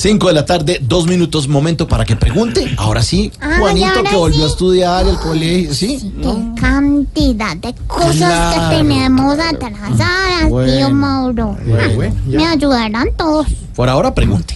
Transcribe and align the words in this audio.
5 0.00 0.28
de 0.28 0.32
la 0.32 0.46
tarde, 0.46 0.78
dos 0.80 1.06
minutos, 1.06 1.46
momento 1.46 1.86
para 1.86 2.06
que 2.06 2.16
pregunte. 2.16 2.74
Ahora 2.78 3.02
sí, 3.02 3.30
Ah, 3.38 3.56
Juanito 3.58 3.86
¿y 3.86 3.90
ahora 3.98 4.10
que 4.10 4.16
volvió 4.16 4.38
sí? 4.38 4.44
a 4.44 4.46
estudiar 4.46 5.06
el 5.06 5.16
colegio, 5.18 5.74
¿sí? 5.74 6.12
Qué 6.22 6.60
cantidad 6.60 7.54
de 7.58 7.74
cosas 7.86 8.14
Claro. 8.16 8.70
que 8.70 8.76
tenemos 8.78 9.38
atrasadas, 9.38 10.48
Bueno. 10.48 10.72
tío 10.72 10.90
Mauro. 10.90 11.56
Bueno, 11.66 11.94
bueno, 11.96 12.14
ya. 12.28 12.38
Me 12.38 12.46
ayudarán 12.46 13.08
todos. 13.14 13.46
Por 13.76 13.90
ahora 13.90 14.14
pregunte. 14.14 14.54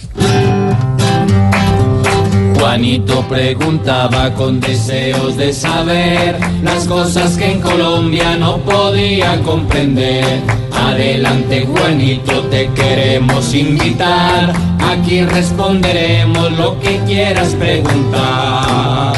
Juanito 2.57 3.21
preguntaba 3.27 4.33
con 4.33 4.59
deseos 4.59 5.35
de 5.37 5.51
saber 5.53 6.37
las 6.63 6.85
cosas 6.85 7.37
que 7.37 7.51
en 7.53 7.61
Colombia 7.61 8.35
no 8.37 8.57
podía 8.59 9.39
comprender. 9.41 10.23
Adelante 10.73 11.65
Juanito, 11.65 12.41
te 12.49 12.67
queremos 12.69 13.53
invitar. 13.53 14.53
Aquí 14.79 15.21
responderemos 15.23 16.51
lo 16.57 16.79
que 16.79 16.99
quieras 17.05 17.49
preguntar. 17.55 19.13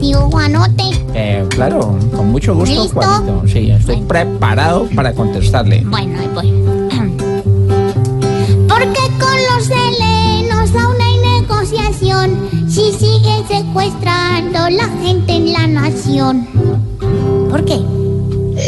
Tío 0.00 0.20
Juanote, 0.30 0.82
Eh, 1.14 1.44
claro, 1.50 1.96
con 2.16 2.30
mucho 2.32 2.54
gusto, 2.54 2.82
¿Listo? 2.82 3.00
Juanito. 3.00 3.42
Sí, 3.46 3.70
estoy 3.70 3.96
Bueno. 3.96 4.08
preparado 4.08 4.88
para 4.94 5.12
contestarle. 5.12 5.82
bueno, 5.84 6.18
ahí 6.18 6.28
voy. 6.34 6.50
Porque 8.68 9.00
siguen 12.92 13.46
secuestrando 13.48 14.70
la 14.70 14.88
gente 15.02 15.32
en 15.32 15.52
la 15.52 15.66
nación. 15.66 16.46
¿Por 17.50 17.64
qué? 17.64 17.80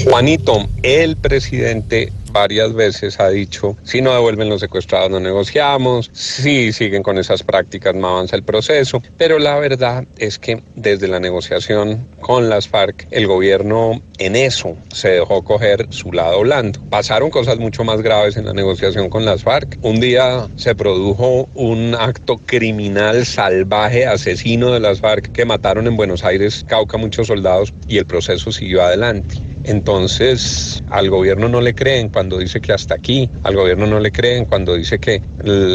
Juanito, 0.05 0.67
el 0.83 1.17
presidente 1.17 2.13
varias 2.33 2.73
veces 2.73 3.21
ha 3.21 3.29
dicho, 3.29 3.77
si 3.85 4.01
no 4.01 4.13
devuelven 4.13 4.49
los 4.49 4.61
secuestrados 4.61 5.11
no 5.11 5.21
negociamos, 5.21 6.11
si 6.13 6.73
siguen 6.73 7.03
con 7.03 7.19
esas 7.19 7.43
prácticas 7.43 7.95
no 7.95 8.09
avanza 8.09 8.37
el 8.37 8.43
proceso, 8.43 9.03
pero 9.19 9.39
la 9.39 9.59
verdad 9.59 10.07
es 10.19 10.39
que 10.39 10.63
desde 10.75 11.09
la 11.09 11.21
negociación 11.21 12.07
con 12.21 12.49
las 12.49 12.69
FARC, 12.69 13.07
el 13.11 13.27
gobierno 13.27 14.01
en 14.19 14.37
eso 14.37 14.77
se 14.93 15.11
dejó 15.11 15.43
coger 15.43 15.87
su 15.91 16.13
lado 16.13 16.41
blando. 16.41 16.81
Pasaron 16.91 17.31
cosas 17.31 17.59
mucho 17.59 17.85
más 17.85 18.03
graves 18.03 18.37
en 18.37 18.47
la 18.47 18.53
negociación 18.53 19.11
con 19.11 19.25
las 19.25 19.43
FARC. 19.43 19.79
Un 19.83 20.01
día 20.01 20.49
se 20.57 20.75
produjo 20.75 21.49
un 21.55 21.95
acto 21.99 22.39
criminal 22.47 23.27
salvaje, 23.27 24.07
asesino 24.07 24.73
de 24.73 24.81
las 24.81 25.01
FARC, 25.01 25.33
que 25.33 25.45
mataron 25.45 25.87
en 25.87 25.97
Buenos 25.97 26.25
Aires, 26.25 26.65
Cauca, 26.67 26.97
muchos 26.97 27.27
soldados 27.27 27.75
y 27.89 27.99
el 27.99 28.07
proceso 28.07 28.53
siguió 28.53 28.83
adelante. 28.83 29.52
Entonces, 29.65 30.83
al 30.89 31.11
gobierno 31.11 31.49
no 31.49 31.61
le 31.61 31.75
creen 31.75 32.09
cuando 32.09 32.39
dice 32.39 32.61
que 32.61 32.73
hasta 32.73 32.95
aquí, 32.95 33.31
al 33.43 33.57
gobierno 33.57 33.87
no 33.87 34.01
le 34.01 34.13
creen 34.13 34.45
cuando 34.45 34.75
dice 34.75 34.99
que 34.99 35.23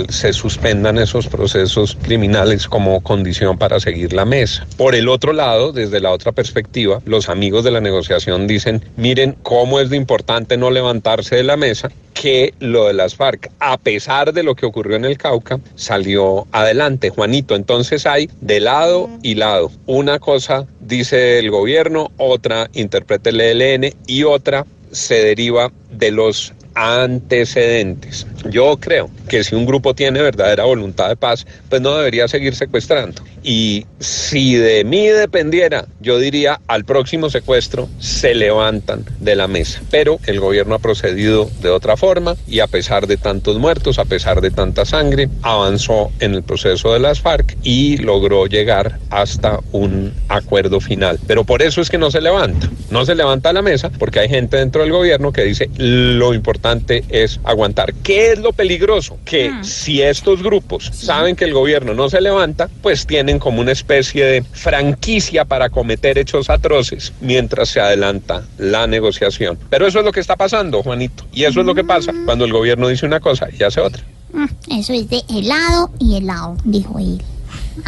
se 0.09 0.33
suspendan 0.33 0.97
esos 0.97 1.27
procesos 1.27 1.97
criminales 2.01 2.67
como 2.67 3.01
condición 3.01 3.57
para 3.57 3.79
seguir 3.79 4.13
la 4.13 4.25
mesa. 4.25 4.67
Por 4.77 4.95
el 4.95 5.09
otro 5.09 5.33
lado, 5.33 5.71
desde 5.71 5.99
la 5.99 6.11
otra 6.11 6.31
perspectiva, 6.31 7.01
los 7.05 7.29
amigos 7.29 7.63
de 7.63 7.71
la 7.71 7.81
negociación 7.81 8.47
dicen, 8.47 8.83
miren 8.95 9.35
cómo 9.43 9.79
es 9.79 9.89
de 9.89 9.97
importante 9.97 10.57
no 10.57 10.71
levantarse 10.71 11.35
de 11.35 11.43
la 11.43 11.57
mesa 11.57 11.91
que 12.21 12.53
lo 12.59 12.87
de 12.87 12.93
las 12.93 13.15
FARC, 13.15 13.51
a 13.59 13.77
pesar 13.77 14.33
de 14.33 14.43
lo 14.43 14.55
que 14.55 14.65
ocurrió 14.65 14.95
en 14.95 15.05
el 15.05 15.17
Cauca, 15.17 15.59
salió 15.75 16.47
adelante, 16.51 17.09
Juanito. 17.09 17.55
Entonces 17.55 18.05
hay 18.05 18.29
de 18.41 18.59
lado 18.59 19.09
y 19.21 19.35
lado. 19.35 19.71
Una 19.85 20.19
cosa 20.19 20.65
dice 20.79 21.39
el 21.39 21.51
gobierno, 21.51 22.11
otra 22.17 22.69
interpreta 22.73 23.29
el 23.29 23.41
ELN 23.41 23.93
y 24.07 24.23
otra 24.23 24.65
se 24.91 25.23
deriva 25.23 25.71
de 25.91 26.11
los 26.11 26.53
antecedentes. 26.73 28.25
Yo 28.45 28.77
creo 28.77 29.09
que 29.27 29.43
si 29.43 29.55
un 29.55 29.65
grupo 29.65 29.93
tiene 29.93 30.21
verdadera 30.21 30.63
voluntad 30.63 31.09
de 31.09 31.15
paz, 31.15 31.45
pues 31.69 31.81
no 31.81 31.95
debería 31.95 32.27
seguir 32.27 32.55
secuestrando. 32.55 33.21
Y 33.43 33.85
si 33.99 34.55
de 34.55 34.83
mí 34.83 35.07
dependiera, 35.07 35.85
yo 36.01 36.19
diría 36.19 36.59
al 36.67 36.85
próximo 36.85 37.29
secuestro 37.29 37.87
se 37.99 38.35
levantan 38.35 39.05
de 39.19 39.35
la 39.35 39.47
mesa. 39.47 39.81
Pero 39.89 40.19
el 40.25 40.39
gobierno 40.39 40.75
ha 40.75 40.79
procedido 40.79 41.49
de 41.61 41.69
otra 41.69 41.97
forma 41.97 42.35
y 42.47 42.59
a 42.59 42.67
pesar 42.67 43.07
de 43.07 43.17
tantos 43.17 43.57
muertos, 43.57 43.99
a 43.99 44.05
pesar 44.05 44.41
de 44.41 44.51
tanta 44.51 44.85
sangre, 44.85 45.29
avanzó 45.41 46.11
en 46.19 46.33
el 46.33 46.43
proceso 46.43 46.93
de 46.93 46.99
las 46.99 47.21
FARC 47.21 47.57
y 47.63 47.97
logró 47.97 48.47
llegar 48.47 48.99
hasta 49.09 49.59
un 49.71 50.13
acuerdo 50.27 50.79
final. 50.79 51.19
Pero 51.27 51.43
por 51.43 51.61
eso 51.61 51.81
es 51.81 51.89
que 51.89 51.97
no 51.97 52.11
se 52.11 52.21
levanta. 52.21 52.69
No 52.91 53.05
se 53.05 53.15
levanta 53.15 53.53
la 53.53 53.61
mesa 53.61 53.89
porque 53.97 54.19
hay 54.19 54.29
gente 54.29 54.57
dentro 54.57 54.81
del 54.81 54.91
gobierno 54.91 55.31
que 55.31 55.43
dice 55.43 55.69
lo 55.77 56.33
importante 56.33 57.03
es 57.09 57.39
aguantar. 57.43 57.93
¿Qué 58.03 58.26
es 58.31 58.39
lo 58.39 58.53
peligroso? 58.53 59.17
Que 59.25 59.51
si 59.61 60.01
estos 60.01 60.41
grupos 60.43 60.91
saben 60.93 61.35
que 61.35 61.45
el 61.45 61.53
gobierno 61.53 61.93
no 61.93 62.09
se 62.09 62.21
levanta, 62.21 62.69
pues 62.81 63.05
tienen 63.05 63.39
como 63.39 63.61
una 63.61 63.71
especie 63.71 64.25
de 64.25 64.43
franquicia 64.43 65.45
para 65.45 65.69
cometer 65.69 66.17
hechos 66.17 66.49
atroces 66.49 67.13
mientras 67.21 67.69
se 67.69 67.79
adelanta 67.79 68.43
la 68.57 68.87
negociación. 68.87 69.57
Pero 69.69 69.87
eso 69.87 69.99
es 69.99 70.05
lo 70.05 70.11
que 70.11 70.19
está 70.19 70.35
pasando, 70.35 70.83
Juanito. 70.83 71.25
Y 71.31 71.43
eso 71.43 71.61
es 71.61 71.65
lo 71.65 71.75
que 71.75 71.83
pasa 71.83 72.13
cuando 72.25 72.45
el 72.45 72.53
gobierno 72.53 72.87
dice 72.87 73.05
una 73.05 73.19
cosa 73.19 73.47
y 73.57 73.63
hace 73.63 73.81
otra. 73.81 74.03
Mm, 74.33 74.45
Eso 74.79 74.93
es 74.93 75.09
de 75.09 75.23
helado 75.29 75.91
y 75.99 76.17
helado, 76.17 76.57
dijo 76.63 76.99
él. 76.99 77.21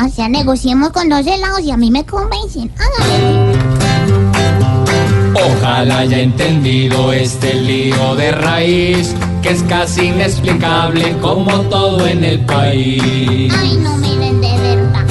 O 0.04 0.10
sea, 0.10 0.30
negociemos 0.30 0.92
con 0.92 1.10
dos 1.10 1.26
helados 1.26 1.62
y 1.62 1.72
a 1.72 1.78
mí 1.78 1.92
me 1.92 2.06
convencen. 2.06 2.72
Hágale. 2.78 4.39
Ojalá 5.46 6.00
haya 6.00 6.20
entendido 6.20 7.14
este 7.14 7.54
lío 7.54 8.16
de 8.16 8.32
raíz, 8.32 9.16
que 9.42 9.50
es 9.50 9.64
casi 9.64 10.08
inexplicable 10.08 11.16
como 11.22 11.62
todo 11.70 12.06
en 12.06 12.24
el 12.24 12.40
país. 12.42 13.54
Ay, 13.58 13.78
no 13.78 13.96
miren 13.98 14.42
de 14.42 14.58
verdad. 14.58 15.06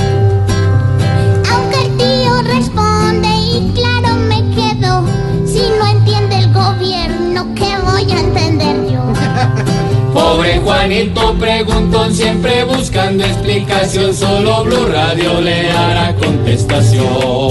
Aunque 1.51 1.83
el 1.87 1.97
tío 1.97 2.43
responde 2.43 3.29
y 3.29 3.73
claro 3.75 4.17
me 4.29 4.43
quedo, 4.55 5.05
si 5.47 5.63
no 5.79 5.87
entiende 5.87 6.39
el 6.39 6.53
gobierno, 6.53 7.47
¿qué 7.55 7.77
voy 7.85 8.13
a 8.13 8.21
entender 8.21 8.93
yo? 8.93 9.03
Pobre 10.13 10.59
Juanito 10.59 11.35
preguntón 11.39 12.15
siempre 12.15 12.65
buscando 12.65 13.25
explicación, 13.25 14.13
solo 14.15 14.65
Blue 14.65 14.87
Radio 14.89 15.41
le 15.41 15.69
dará 15.69 16.15
contestación. 16.17 17.48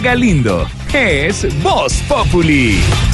Galindo 0.00 0.66
es 0.92 1.46
Voz 1.62 2.00
Populi. 2.08 3.09